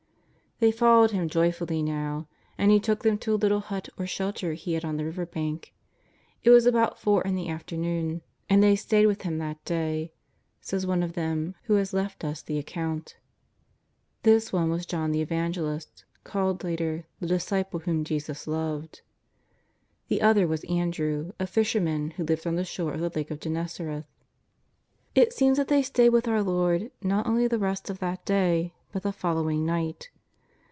[0.59, 4.53] They followed Him joyfully now, and He took them to a little hut or shelter
[4.53, 5.73] He had on the river bank.
[6.43, 10.13] It was about four in the afternoon," and they stayed with Him that day,"
[10.59, 13.17] says one of them who has left us the account.
[14.21, 19.01] This one was John the Evangelist, called later" the Disciple whom Jesus loved."
[20.09, 23.39] The other was Andrew, a fisherman who lived on the shore of the Lake of
[23.39, 24.05] Genesareth.
[25.15, 28.75] It seems that they stayed with our Lord not only the rest of that day
[28.91, 30.11] but the following night.